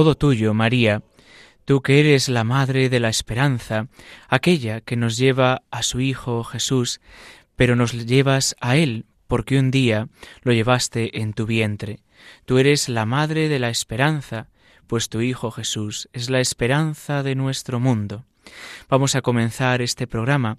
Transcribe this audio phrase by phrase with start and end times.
[0.00, 1.02] Todo tuyo, María,
[1.66, 3.88] tú que eres la Madre de la Esperanza,
[4.30, 7.02] aquella que nos lleva a su Hijo Jesús,
[7.54, 10.08] pero nos llevas a Él porque un día
[10.40, 12.00] lo llevaste en tu vientre.
[12.46, 14.48] Tú eres la Madre de la Esperanza,
[14.86, 18.24] pues tu Hijo Jesús es la esperanza de nuestro mundo.
[18.88, 20.58] Vamos a comenzar este programa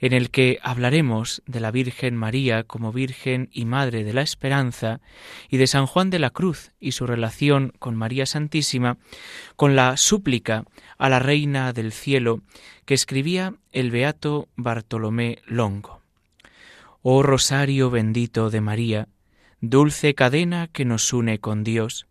[0.00, 5.00] en el que hablaremos de la Virgen María como Virgen y Madre de la Esperanza
[5.48, 8.98] y de San Juan de la Cruz y su relación con María Santísima
[9.56, 10.64] con la súplica
[10.98, 12.40] a la Reina del Cielo
[12.84, 16.00] que escribía el beato Bartolomé Longo.
[17.02, 19.08] Oh Rosario bendito de María,
[19.60, 22.06] dulce cadena que nos une con Dios,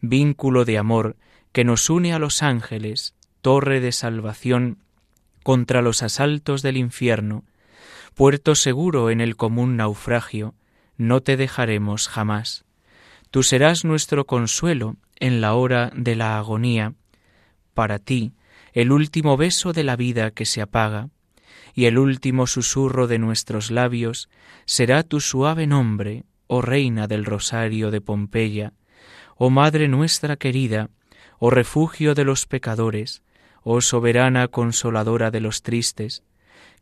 [0.00, 1.16] vínculo de amor
[1.52, 3.14] que nos une a los ángeles,
[3.48, 4.76] torre de salvación
[5.42, 7.44] contra los asaltos del infierno,
[8.14, 10.54] puerto seguro en el común naufragio,
[10.98, 12.66] no te dejaremos jamás.
[13.30, 16.92] Tú serás nuestro consuelo en la hora de la agonía,
[17.72, 18.34] para ti
[18.74, 21.08] el último beso de la vida que se apaga,
[21.72, 24.28] y el último susurro de nuestros labios
[24.66, 28.74] será tu suave nombre, oh Reina del Rosario de Pompeya,
[29.36, 30.90] oh Madre nuestra querida,
[31.38, 33.22] oh refugio de los pecadores,
[33.70, 36.22] oh soberana consoladora de los tristes,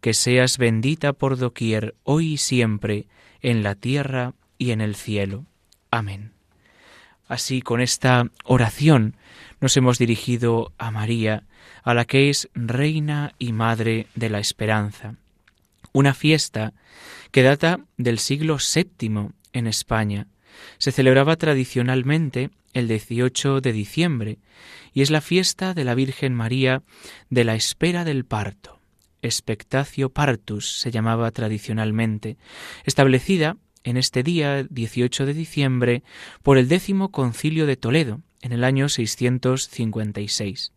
[0.00, 3.08] que seas bendita por doquier, hoy y siempre,
[3.42, 5.46] en la tierra y en el cielo.
[5.90, 6.32] Amén.
[7.26, 9.16] Así, con esta oración,
[9.60, 11.42] nos hemos dirigido a María,
[11.82, 15.16] a la que es Reina y Madre de la Esperanza,
[15.92, 16.72] una fiesta
[17.32, 20.28] que data del siglo VII en España.
[20.78, 24.38] Se celebraba tradicionalmente el 18 de diciembre
[24.92, 26.82] y es la fiesta de la Virgen María
[27.30, 28.80] de la espera del parto.
[29.22, 32.36] Expectatio partus se llamaba tradicionalmente,
[32.84, 36.02] establecida en este día 18 de diciembre
[36.42, 40.72] por el décimo concilio de Toledo en el año 656.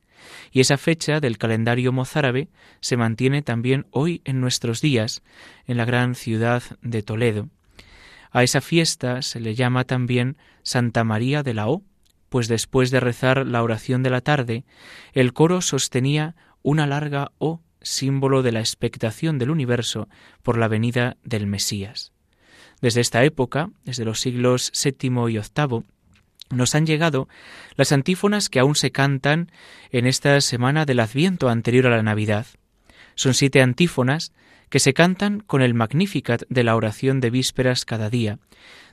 [0.51, 2.50] Y esa fecha del calendario mozárabe
[2.81, 5.22] se mantiene también hoy en nuestros días
[5.66, 7.50] en la gran ciudad de Toledo.
[8.31, 11.84] A esa fiesta se le llama también Santa María de la O,
[12.29, 14.66] pues después de rezar la oración de la tarde,
[15.13, 20.09] el coro sostenía una larga O, símbolo de la expectación del universo
[20.44, 22.12] por la venida del Mesías.
[22.81, 25.84] Desde esta época, desde los siglos VII y VIII,
[26.51, 27.28] nos han llegado
[27.75, 29.51] las antífonas que aún se cantan
[29.91, 32.47] en esta semana del Adviento anterior a la Navidad.
[33.16, 34.31] Son siete antífonas
[34.69, 38.40] que se cantan con el Magnificat de la oración de vísperas cada día,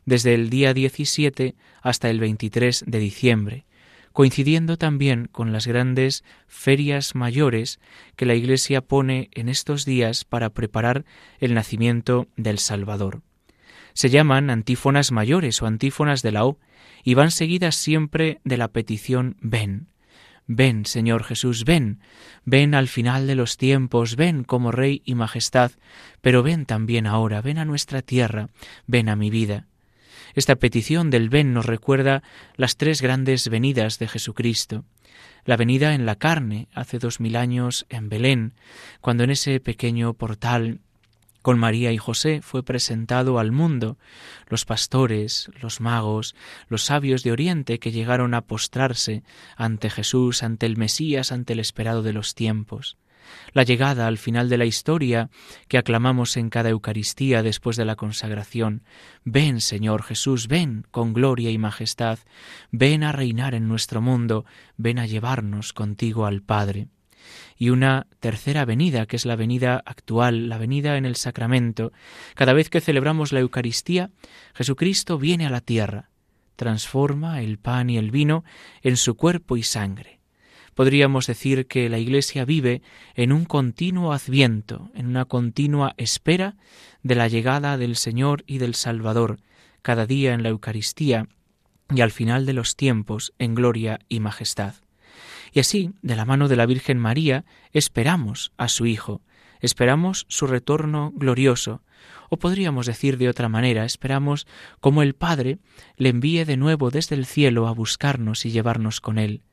[0.04, 3.66] desde el día 17 hasta el 23 de diciembre,
[4.12, 7.81] coincidiendo también con las grandes ferias mayores
[8.16, 11.04] que la Iglesia pone en estos días para preparar
[11.38, 13.20] el nacimiento del Salvador.
[13.92, 16.59] Se llaman antífonas mayores o antífonas de la O
[17.03, 19.88] y van seguidas siempre de la petición ven.
[20.46, 22.00] Ven, Señor Jesús, ven,
[22.44, 25.72] ven al final de los tiempos, ven como Rey y Majestad,
[26.20, 28.48] pero ven también ahora, ven a nuestra tierra,
[28.86, 29.66] ven a mi vida.
[30.34, 32.22] Esta petición del ven nos recuerda
[32.56, 34.84] las tres grandes venidas de Jesucristo.
[35.44, 38.54] La venida en la carne hace dos mil años en Belén,
[39.00, 40.80] cuando en ese pequeño portal
[41.47, 43.98] con María y José fue presentado al mundo
[44.48, 46.34] los pastores, los magos,
[46.66, 49.22] los sabios de Oriente que llegaron a postrarse
[49.57, 52.97] ante Jesús, ante el Mesías, ante el esperado de los tiempos
[53.53, 55.31] la llegada al final de la historia
[55.69, 58.83] que aclamamos en cada Eucaristía después de la consagración.
[59.25, 62.19] Ven, Señor Jesús, ven con gloria y majestad,
[62.71, 64.45] ven a reinar en nuestro mundo,
[64.77, 66.89] ven a llevarnos contigo al Padre.
[67.58, 71.92] Y una tercera venida, que es la venida actual, la venida en el sacramento.
[72.34, 74.10] Cada vez que celebramos la Eucaristía,
[74.54, 76.10] Jesucristo viene a la tierra,
[76.56, 78.44] transforma el pan y el vino
[78.82, 80.16] en su cuerpo y sangre
[80.76, 82.82] podríamos decir que la Iglesia vive
[83.14, 86.56] en un continuo adviento, en una continua espera
[87.02, 89.38] de la llegada del Señor y del Salvador,
[89.80, 91.28] cada día en la Eucaristía
[91.94, 94.74] y al final de los tiempos en gloria y majestad.
[95.56, 99.22] Y así, de la mano de la Virgen María, esperamos a su Hijo,
[99.58, 101.82] Esperamos su retorno glorioso,
[102.28, 104.47] o podríamos decir de otra manera, esperamos
[104.80, 105.56] como el Padre
[105.97, 109.44] le envíe de nuevo desde el cielo a buscarnos y llevarnos con él.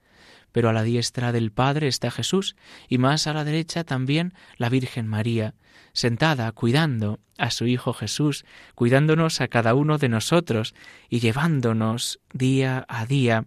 [0.51, 2.57] Pero a la diestra del Padre está Jesús,
[2.89, 5.55] y más a la derecha también la Virgen María,
[5.93, 8.43] sentada cuidando a su Hijo Jesús,
[8.75, 10.75] cuidándonos a cada uno de nosotros
[11.07, 13.45] y llevándonos día a día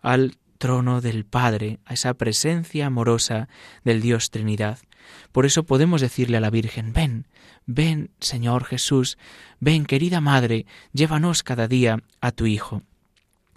[0.00, 3.48] al trono del Padre, a esa presencia amorosa
[3.84, 4.78] del Dios Trinidad.
[5.32, 7.26] Por eso podemos decirle a la Virgen, ven,
[7.64, 9.16] ven, Señor Jesús,
[9.60, 12.82] ven, querida Madre, llévanos cada día a tu Hijo.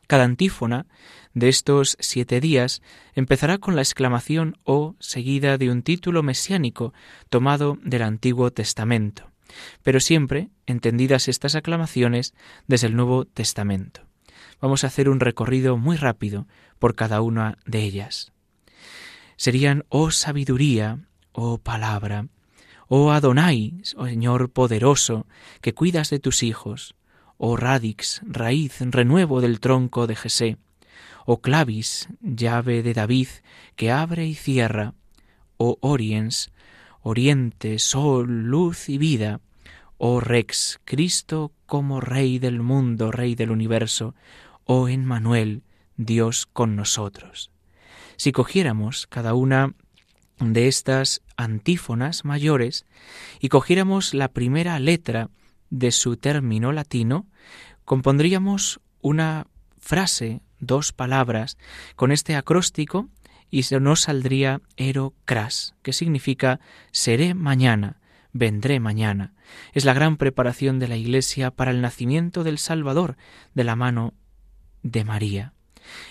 [0.08, 0.86] Cada antífona
[1.34, 2.82] de estos siete días
[3.16, 6.94] empezará con la exclamación o seguida de un título mesiánico
[7.30, 9.32] tomado del Antiguo Testamento,
[9.84, 12.34] pero siempre entendidas estas aclamaciones
[12.68, 14.11] desde el Nuevo Testamento.
[14.62, 16.48] Vamos a hacer un recorrido muy rápido
[16.78, 18.32] por cada una de ellas.
[19.36, 21.00] Serían, oh sabiduría,
[21.32, 22.28] oh palabra,
[22.88, 25.26] oh Adonai, oh Señor poderoso,
[25.62, 26.94] que cuidas de tus hijos,
[27.38, 30.58] oh radix, raíz, renuevo del tronco de Jesé,
[31.26, 33.30] oh clavis, llave de David,
[33.76, 34.94] que abre y cierra,
[35.58, 36.52] oh oriens,
[37.02, 39.42] oriente, sol, luz y vida,
[39.98, 44.14] oh rex, Cristo como Rey del mundo, Rey del universo,
[44.66, 45.64] oh Emmanuel,
[45.98, 47.52] Dios con nosotros.
[48.18, 49.74] Si cogiéramos cada una
[50.40, 52.86] de estas antífonas mayores
[53.40, 55.30] y cogiéramos la primera letra
[55.70, 57.28] de su término latino,
[57.86, 59.48] compondríamos una
[59.80, 61.58] frase, dos palabras,
[61.96, 63.10] con este acróstico
[63.50, 66.60] y se nos saldría ero cras, que significa
[66.92, 68.00] seré mañana,
[68.32, 69.34] vendré mañana.
[69.74, 73.18] Es la gran preparación de la Iglesia para el nacimiento del Salvador
[73.54, 74.14] de la mano
[74.84, 75.54] de María.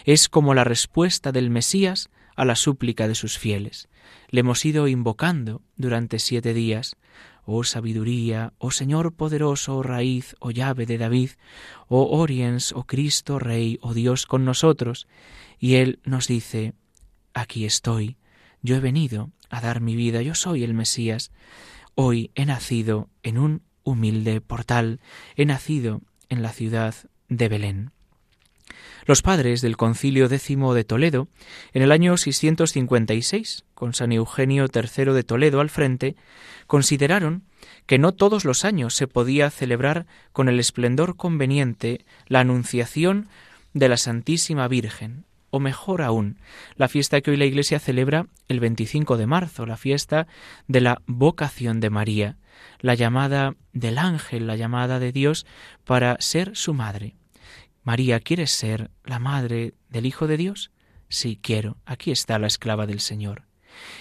[0.05, 3.89] Es como la respuesta del Mesías a la súplica de sus fieles.
[4.29, 6.97] Le hemos ido invocando durante siete días.
[7.45, 11.31] Oh sabiduría, oh Señor poderoso, oh raíz, oh llave de David,
[11.89, 15.09] oh Oriens, oh Cristo Rey, oh Dios con nosotros.
[15.59, 16.75] Y Él nos dice,
[17.35, 18.17] aquí estoy,
[18.63, 21.33] yo he venido a dar mi vida, yo soy el Mesías.
[21.95, 25.01] Hoy he nacido en un humilde portal,
[25.37, 26.95] he nacido en la ciudad
[27.29, 27.91] de Belén.
[29.07, 31.29] Los padres del Concilio décimo de Toledo,
[31.73, 36.17] en el año 656, con San Eugenio III de Toledo al frente,
[36.67, 37.45] consideraron
[37.87, 43.29] que no todos los años se podía celebrar con el esplendor conveniente la Anunciación
[43.73, 46.39] de la Santísima Virgen, o mejor aún,
[46.77, 50.27] la fiesta que hoy la Iglesia celebra el 25 de marzo, la fiesta
[50.69, 52.37] de la vocación de María,
[52.81, 55.47] la llamada del ángel, la llamada de Dios
[55.85, 57.17] para ser su madre.
[57.83, 60.71] María, ¿quieres ser la madre del Hijo de Dios?
[61.09, 61.79] Sí, quiero.
[61.87, 63.45] Aquí está la esclava del Señor.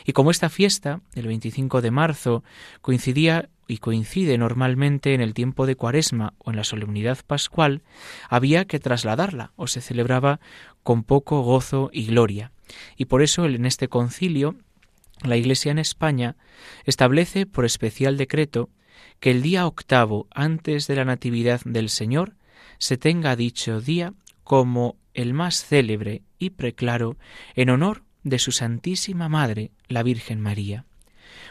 [0.05, 2.43] Y como esta fiesta, el 25 de marzo,
[2.81, 7.83] coincidía y coincide normalmente en el tiempo de Cuaresma o en la solemnidad pascual,
[8.27, 10.39] había que trasladarla o se celebraba
[10.83, 12.51] con poco gozo y gloria.
[12.97, 14.55] Y por eso en este concilio
[15.23, 16.35] la Iglesia en España
[16.85, 18.69] establece por especial decreto
[19.19, 22.35] que el día octavo antes de la Natividad del Señor
[22.79, 27.17] se tenga dicho día como el más célebre y preclaro
[27.53, 30.85] en honor de su Santísima Madre, la Virgen María.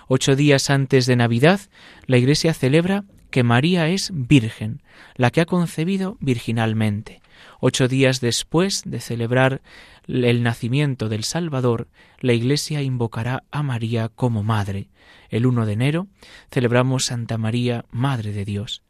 [0.09, 1.61] Ocho días antes de Navidad,
[2.07, 4.83] la Iglesia celebra que María es Virgen,
[5.15, 7.21] la que ha concebido virginalmente.
[7.61, 9.61] Ocho días después de celebrar
[10.07, 11.89] el nacimiento del Salvador,
[12.21, 14.89] la Iglesia invocará a María como Madre.
[15.29, 16.07] El 1 de enero
[16.51, 18.83] celebramos Santa María, Madre de Dios.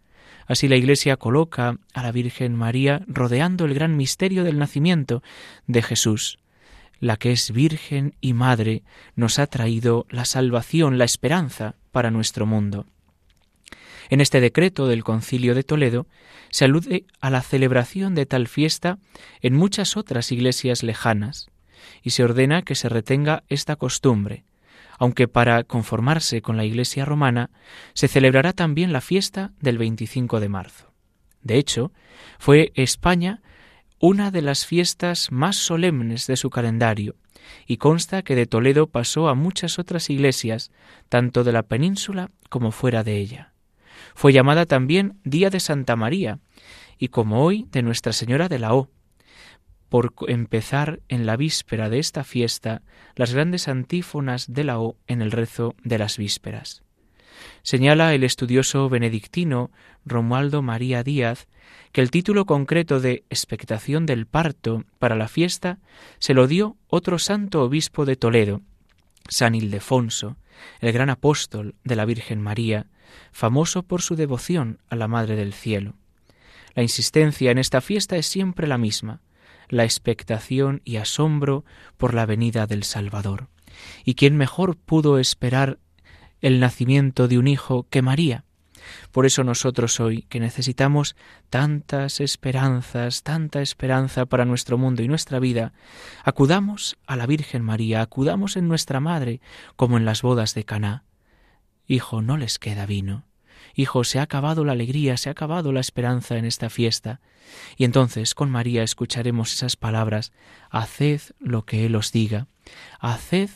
[0.48, 5.22] Así la Iglesia coloca a la Virgen María rodeando el gran misterio del nacimiento
[5.66, 6.38] de Jesús.
[7.00, 8.82] La que es Virgen y Madre
[9.14, 12.86] nos ha traído la salvación, la esperanza para nuestro mundo.
[14.08, 16.06] En este decreto del Concilio de Toledo
[16.50, 18.98] se alude a la celebración de tal fiesta
[19.42, 21.50] en muchas otras iglesias lejanas,
[22.02, 24.44] y se ordena que se retenga esta costumbre,
[24.98, 27.50] aunque para conformarse con la Iglesia romana
[27.94, 30.92] se celebrará también la fiesta del 25 de marzo.
[31.42, 31.92] De hecho,
[32.38, 33.42] fue España
[34.00, 37.16] una de las fiestas más solemnes de su calendario,
[37.66, 40.70] y consta que de Toledo pasó a muchas otras iglesias,
[41.08, 43.52] tanto de la península como fuera de ella.
[44.14, 46.38] Fue llamada también Día de Santa María,
[46.98, 48.90] y como hoy de Nuestra Señora de la O,
[49.88, 52.82] por empezar en la víspera de esta fiesta
[53.14, 56.82] las grandes antífonas de la O en el rezo de las vísperas.
[57.62, 59.70] Señala el estudioso benedictino
[60.04, 61.46] Romualdo María Díaz
[61.92, 65.78] que el título concreto de expectación del parto para la fiesta
[66.18, 68.62] se lo dio otro santo obispo de Toledo,
[69.28, 70.36] San Ildefonso,
[70.80, 72.86] el gran apóstol de la Virgen María,
[73.32, 75.94] famoso por su devoción a la Madre del Cielo.
[76.74, 79.20] La insistencia en esta fiesta es siempre la misma,
[79.68, 81.64] la expectación y asombro
[81.96, 83.48] por la venida del Salvador.
[84.04, 85.78] ¿Y quién mejor pudo esperar
[86.40, 88.44] el nacimiento de un hijo que María?
[89.12, 91.16] Por eso nosotros hoy, que necesitamos
[91.50, 95.72] tantas esperanzas, tanta esperanza para nuestro mundo y nuestra vida,
[96.24, 99.40] acudamos a la Virgen María, acudamos en nuestra Madre,
[99.76, 101.04] como en las bodas de Caná.
[101.86, 103.27] Hijo, no les queda vino.
[103.74, 107.20] Hijo, se ha acabado la alegría, se ha acabado la esperanza en esta fiesta.
[107.76, 110.32] Y entonces con María escucharemos esas palabras,
[110.70, 112.46] Haced lo que Él os diga,
[113.00, 113.50] haced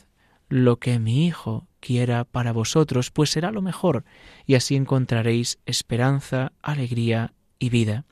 [0.48, 4.04] lo que mi Hijo quiera para vosotros, pues será lo mejor,
[4.46, 8.04] y así encontraréis esperanza, alegría y vida.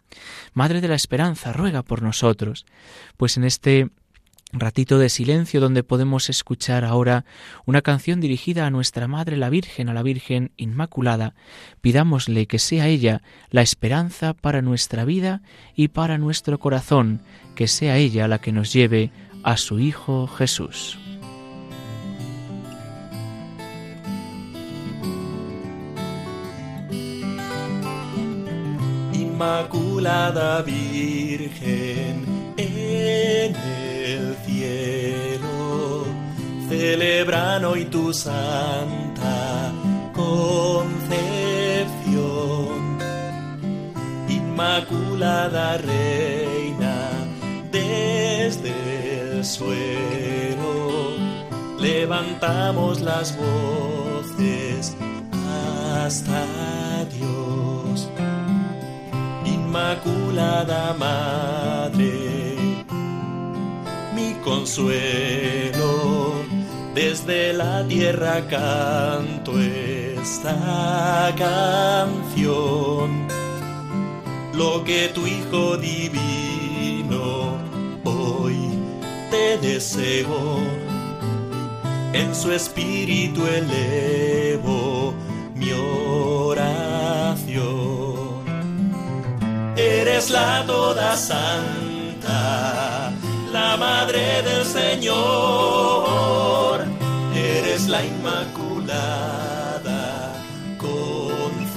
[0.52, 2.66] Madre de la Esperanza, ruega por nosotros,
[3.16, 3.90] pues en este
[4.52, 7.25] ratito de silencio donde podemos escuchar ahora
[7.66, 11.35] una canción dirigida a nuestra Madre la Virgen, a la Virgen Inmaculada,
[11.80, 15.42] pidámosle que sea ella la esperanza para nuestra vida
[15.75, 17.23] y para nuestro corazón,
[17.54, 19.11] que sea ella la que nos lleve
[19.42, 20.99] a su Hijo Jesús.
[29.12, 32.29] Inmaculada Virgen
[37.30, 39.72] celebran hoy tu santa
[40.14, 41.10] concepción.
[44.28, 47.08] Inmaculada Reina,
[47.70, 48.72] desde
[49.20, 51.14] el suelo,
[51.78, 54.96] levantamos las voces
[56.04, 56.44] hasta
[57.16, 58.08] Dios.
[59.44, 62.56] Inmaculada Madre,
[64.14, 65.79] mi consuelo,
[66.94, 73.28] desde la tierra canto esta canción.
[74.54, 77.56] Lo que tu Hijo divino
[78.04, 78.56] hoy
[79.30, 80.59] te deseo,
[82.12, 85.14] en su espíritu elevo
[85.54, 87.11] mi oración
[89.80, 93.12] eres la toda santa,
[93.52, 96.00] la madre del Señor,
[97.89, 98.83] la inmaculada
[100.77, 101.69] concepción,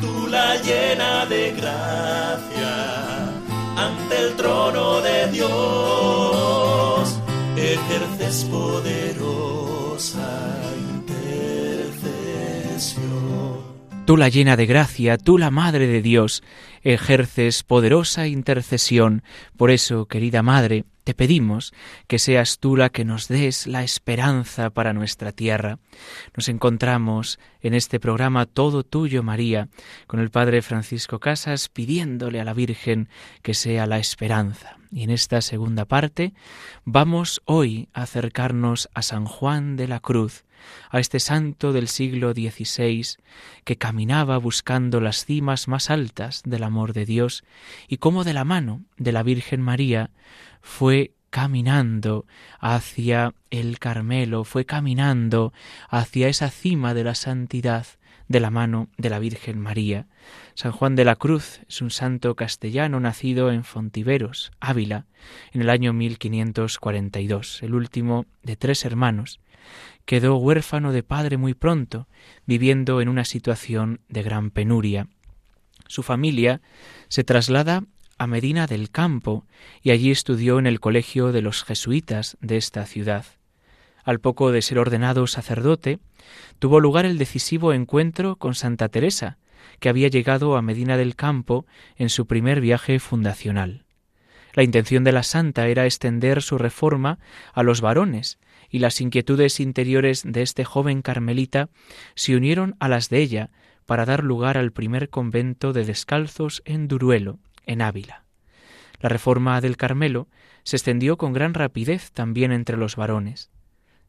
[0.00, 3.28] tú la llena de gracia
[3.76, 7.20] ante el trono de Dios,
[7.56, 10.28] ejerces poderosa
[10.90, 12.02] intercesión.
[14.04, 16.42] Tú la llena de gracia, tú la Madre de Dios,
[16.82, 19.22] ejerces poderosa intercesión.
[19.56, 21.72] Por eso, querida Madre, te pedimos
[22.06, 25.78] que seas tú la que nos des la esperanza para nuestra tierra.
[26.36, 29.68] Nos encontramos en este programa Todo Tuyo, María,
[30.06, 33.08] con el Padre Francisco Casas pidiéndole a la Virgen
[33.42, 34.78] que sea la esperanza.
[34.90, 36.34] Y en esta segunda parte
[36.84, 40.44] vamos hoy a acercarnos a San Juan de la Cruz,
[40.90, 43.16] a este santo del siglo XVI
[43.64, 47.44] que caminaba buscando las cimas más altas del amor de Dios
[47.88, 50.10] y cómo de la mano de la Virgen María
[50.60, 52.26] fue caminando
[52.60, 55.54] hacia el Carmelo, fue caminando
[55.88, 57.86] hacia esa cima de la santidad
[58.32, 60.08] de la mano de la Virgen María.
[60.54, 65.06] San Juan de la Cruz es un santo castellano nacido en Fontiveros, Ávila,
[65.52, 69.38] en el año 1542, el último de tres hermanos,
[70.06, 72.08] quedó huérfano de padre muy pronto,
[72.46, 75.08] viviendo en una situación de gran penuria.
[75.86, 76.62] Su familia
[77.08, 77.84] se traslada
[78.16, 79.46] a Medina del Campo
[79.82, 83.26] y allí estudió en el colegio de los jesuitas de esta ciudad.
[84.04, 86.00] Al poco de ser ordenado sacerdote,
[86.58, 89.38] tuvo lugar el decisivo encuentro con Santa Teresa,
[89.78, 91.66] que había llegado a Medina del Campo
[91.96, 93.84] en su primer viaje fundacional.
[94.54, 97.18] La intención de la santa era extender su reforma
[97.54, 101.68] a los varones, y las inquietudes interiores de este joven carmelita
[102.14, 103.50] se unieron a las de ella
[103.86, 108.24] para dar lugar al primer convento de descalzos en Duruelo, en Ávila.
[109.00, 110.28] La reforma del Carmelo
[110.64, 113.50] se extendió con gran rapidez también entre los varones.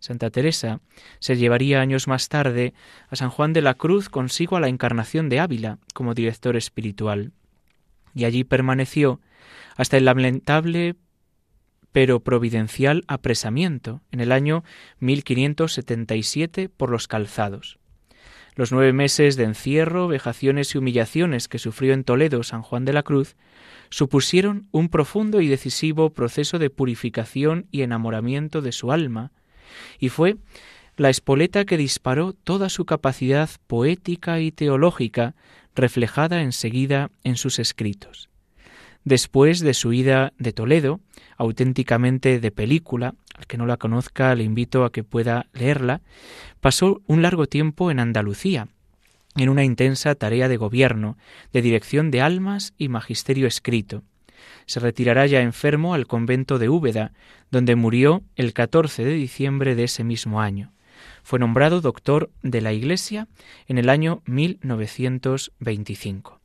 [0.03, 0.81] Santa Teresa
[1.19, 2.73] se llevaría años más tarde
[3.07, 7.31] a San Juan de la Cruz consigo a la Encarnación de Ávila como director espiritual,
[8.13, 9.21] y allí permaneció
[9.77, 10.97] hasta el lamentable
[11.93, 14.65] pero providencial apresamiento en el año
[14.99, 17.79] 1577 por los calzados.
[18.55, 22.91] Los nueve meses de encierro, vejaciones y humillaciones que sufrió en Toledo San Juan de
[22.91, 23.37] la Cruz
[23.89, 29.31] supusieron un profundo y decisivo proceso de purificación y enamoramiento de su alma,
[29.99, 30.37] y fue
[30.95, 35.35] la espoleta que disparó toda su capacidad poética y teológica
[35.75, 38.29] reflejada enseguida en sus escritos.
[39.03, 41.01] Después de su ida de Toledo,
[41.37, 46.01] auténticamente de película, al que no la conozca le invito a que pueda leerla,
[46.61, 48.67] pasó un largo tiempo en Andalucía,
[49.35, 51.17] en una intensa tarea de gobierno,
[51.51, 54.03] de dirección de almas y magisterio escrito.
[54.65, 57.11] Se retirará ya enfermo al convento de Úbeda,
[57.51, 60.71] donde murió el 14 de diciembre de ese mismo año.
[61.23, 63.27] Fue nombrado doctor de la Iglesia
[63.67, 66.39] en el año 1925.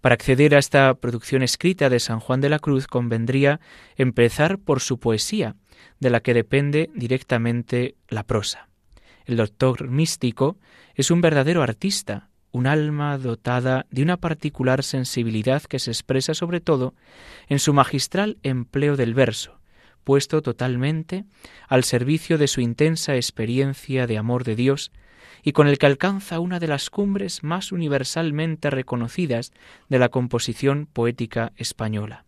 [0.00, 3.60] Para acceder a esta producción escrita de San Juan de la Cruz convendría
[3.96, 5.56] empezar por su poesía,
[5.98, 8.70] de la que depende directamente la prosa.
[9.26, 10.56] El doctor místico
[10.94, 16.60] es un verdadero artista, un alma dotada de una particular sensibilidad que se expresa sobre
[16.60, 16.94] todo
[17.48, 19.60] en su magistral empleo del verso,
[20.04, 21.24] puesto totalmente
[21.68, 24.90] al servicio de su intensa experiencia de amor de Dios
[25.42, 29.52] y con el que alcanza una de las cumbres más universalmente reconocidas
[29.88, 32.24] de la composición poética española.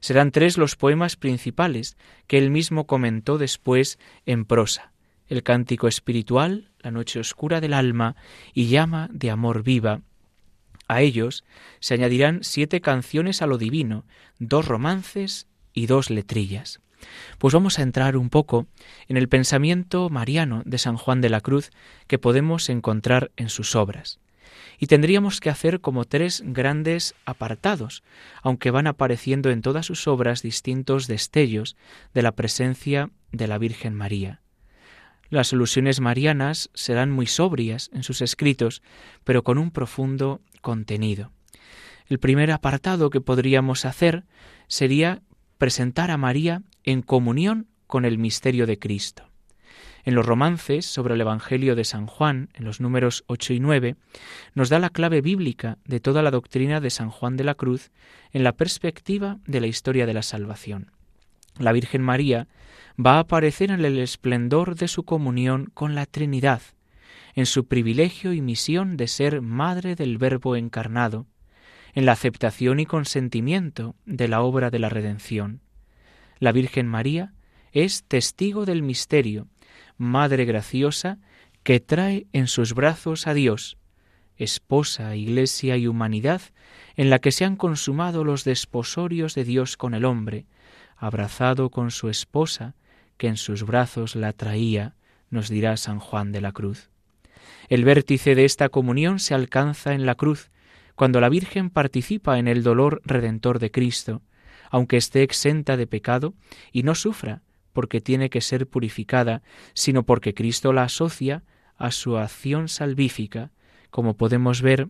[0.00, 1.96] Serán tres los poemas principales
[2.28, 4.92] que él mismo comentó después en prosa
[5.28, 8.16] el cántico espiritual, la noche oscura del alma
[8.54, 10.02] y llama de amor viva.
[10.88, 11.44] A ellos
[11.80, 14.04] se añadirán siete canciones a lo divino,
[14.38, 16.80] dos romances y dos letrillas.
[17.38, 18.66] Pues vamos a entrar un poco
[19.06, 21.70] en el pensamiento mariano de San Juan de la Cruz
[22.06, 24.18] que podemos encontrar en sus obras.
[24.80, 28.02] Y tendríamos que hacer como tres grandes apartados,
[28.42, 31.76] aunque van apareciendo en todas sus obras distintos destellos
[32.14, 34.40] de la presencia de la Virgen María.
[35.30, 38.82] Las alusiones marianas serán muy sobrias en sus escritos,
[39.24, 41.32] pero con un profundo contenido.
[42.06, 44.24] El primer apartado que podríamos hacer
[44.68, 45.20] sería
[45.58, 49.28] presentar a María en comunión con el misterio de Cristo.
[50.04, 53.96] En los romances sobre el Evangelio de San Juan, en los números 8 y 9,
[54.54, 57.90] nos da la clave bíblica de toda la doctrina de San Juan de la Cruz
[58.32, 60.92] en la perspectiva de la historia de la salvación.
[61.58, 62.46] La Virgen María
[63.04, 66.62] va a aparecer en el esplendor de su comunión con la Trinidad,
[67.34, 71.26] en su privilegio y misión de ser Madre del Verbo encarnado,
[71.94, 75.60] en la aceptación y consentimiento de la obra de la redención.
[76.40, 77.34] La Virgen María
[77.72, 79.46] es testigo del misterio,
[79.96, 81.18] Madre graciosa,
[81.62, 83.78] que trae en sus brazos a Dios,
[84.36, 86.40] esposa, iglesia y humanidad,
[86.96, 90.46] en la que se han consumado los desposorios de Dios con el hombre,
[90.96, 92.74] abrazado con su esposa,
[93.18, 94.94] que en sus brazos la traía,
[95.28, 96.88] nos dirá San Juan de la Cruz.
[97.68, 100.50] El vértice de esta comunión se alcanza en la cruz,
[100.94, 104.22] cuando la Virgen participa en el dolor redentor de Cristo,
[104.70, 106.34] aunque esté exenta de pecado
[106.72, 109.42] y no sufra porque tiene que ser purificada,
[109.74, 111.44] sino porque Cristo la asocia
[111.76, 113.52] a su acción salvífica,
[113.90, 114.88] como podemos ver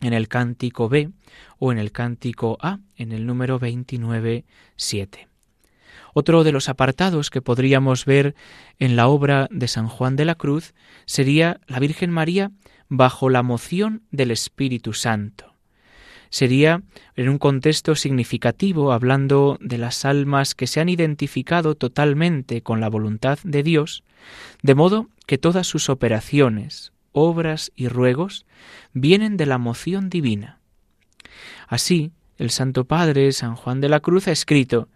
[0.00, 1.10] en el cántico B
[1.58, 4.44] o en el cántico A, en el número 29,
[4.76, 5.33] 7.
[6.14, 8.34] Otro de los apartados que podríamos ver
[8.78, 10.72] en la obra de San Juan de la Cruz
[11.06, 12.52] sería la Virgen María
[12.88, 15.52] bajo la moción del Espíritu Santo.
[16.30, 16.82] Sería
[17.16, 22.88] en un contexto significativo, hablando de las almas que se han identificado totalmente con la
[22.88, 24.04] voluntad de Dios,
[24.62, 28.46] de modo que todas sus operaciones, obras y ruegos
[28.92, 30.60] vienen de la moción divina.
[31.66, 34.88] Así, el Santo Padre San Juan de la Cruz ha escrito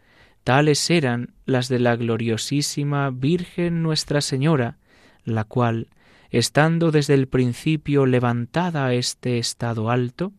[0.48, 4.78] Tales eran las de la gloriosísima Virgen Nuestra Señora,
[5.24, 5.88] la cual,
[6.30, 10.32] estando desde el principio levantada a este estado alto,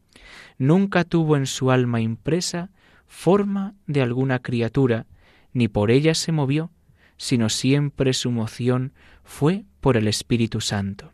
[0.57, 2.71] nunca tuvo en su alma impresa
[3.05, 5.05] forma de alguna criatura,
[5.53, 6.71] ni por ella se movió,
[7.17, 8.93] sino siempre su moción
[9.23, 11.11] fue por el Espíritu Santo.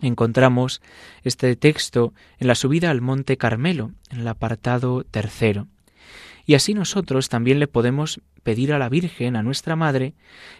[0.00, 0.80] Encontramos
[1.22, 5.68] este texto en la subida al Monte Carmelo, en el apartado tercero.
[6.44, 10.14] Y así nosotros también le podemos pedir a la Virgen, a nuestra Madre,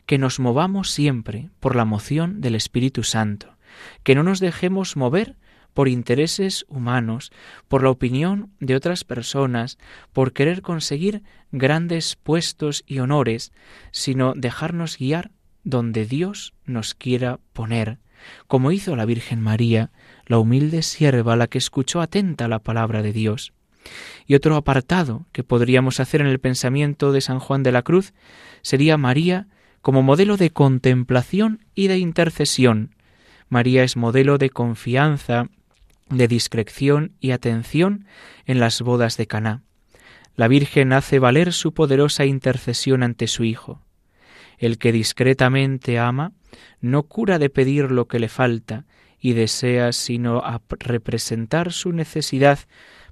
[0.06, 3.56] que nos movamos siempre por la moción del Espíritu Santo,
[4.02, 5.36] que no nos dejemos mover
[5.74, 7.32] por intereses humanos,
[7.68, 9.78] por la opinión de otras personas,
[10.12, 13.52] por querer conseguir grandes puestos y honores,
[13.90, 15.30] sino dejarnos guiar
[15.64, 17.98] donde Dios nos quiera poner,
[18.46, 19.90] como hizo la Virgen María,
[20.26, 23.52] la humilde sierva, la que escuchó atenta la palabra de Dios.
[24.26, 28.12] Y otro apartado que podríamos hacer en el pensamiento de San Juan de la Cruz
[28.62, 29.48] sería María
[29.80, 32.94] como modelo de contemplación y de intercesión,
[33.52, 35.50] María es modelo de confianza,
[36.08, 38.06] de discreción y atención
[38.46, 39.60] en las bodas de Caná.
[40.36, 43.82] La Virgen hace valer su poderosa intercesión ante su Hijo.
[44.56, 46.32] El que discretamente ama
[46.80, 48.86] no cura de pedir lo que le falta
[49.20, 52.58] y desea sino representar su necesidad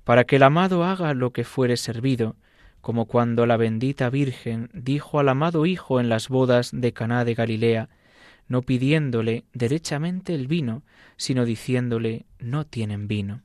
[0.05, 2.37] para que el amado haga lo que fuere servido,
[2.81, 7.35] como cuando la bendita Virgen dijo al amado Hijo en las bodas de Caná de
[7.35, 7.89] Galilea,
[8.49, 10.83] no pidiéndole derechamente el vino,
[11.17, 13.43] sino diciéndole no tienen vino.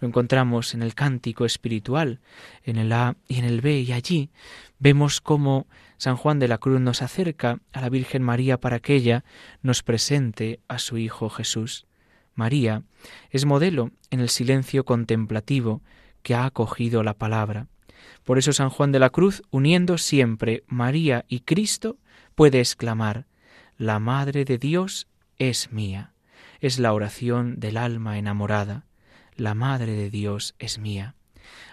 [0.00, 2.20] Lo encontramos en el cántico espiritual,
[2.64, 4.30] en el A y en el B, y allí
[4.78, 8.94] vemos cómo San Juan de la Cruz nos acerca a la Virgen María para que
[8.94, 9.24] ella
[9.62, 11.86] nos presente a su Hijo Jesús.
[12.34, 12.82] María
[13.30, 15.82] es modelo en el silencio contemplativo
[16.22, 17.66] que ha acogido la palabra.
[18.24, 21.98] Por eso San Juan de la Cruz, uniendo siempre María y Cristo,
[22.34, 23.26] puede exclamar,
[23.76, 26.12] La Madre de Dios es mía.
[26.60, 28.86] Es la oración del alma enamorada.
[29.34, 31.16] La Madre de Dios es mía.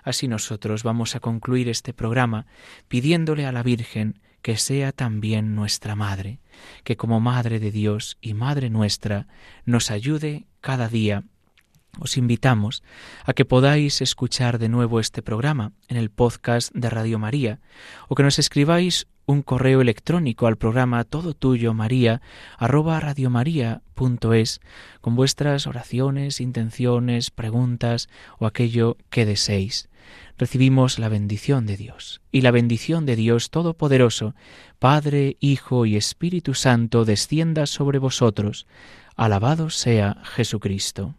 [0.03, 2.47] Así nosotros vamos a concluir este programa
[2.87, 6.39] pidiéndole a la Virgen que sea también nuestra Madre,
[6.83, 9.27] que como Madre de Dios y Madre nuestra
[9.65, 11.23] nos ayude cada día.
[11.99, 12.83] Os invitamos
[13.25, 17.59] a que podáis escuchar de nuevo este programa en el podcast de Radio María
[18.07, 22.19] o que nos escribáis un correo electrónico al programa todo tuyo maría
[22.57, 24.59] arroba radiomaria.es
[25.01, 29.87] con vuestras oraciones, intenciones, preguntas o aquello que deseéis.
[30.39, 34.33] Recibimos la bendición de Dios y la bendición de Dios Todopoderoso,
[34.79, 38.65] Padre, Hijo y Espíritu Santo descienda sobre vosotros.
[39.15, 41.18] Alabado sea Jesucristo.